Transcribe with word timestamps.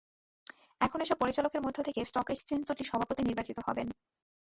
এখন 0.81 0.99
এসব 1.01 1.17
পরিচালকের 1.19 1.61
মধ্য 1.61 1.77
থেকে 1.83 1.99
স্টক 2.05 2.27
এক্সচেঞ্জ 2.29 2.61
দুটির 2.67 2.89
সভাপতি 2.91 3.21
নির্বাচিত 3.23 3.57
হবেন। 3.67 3.87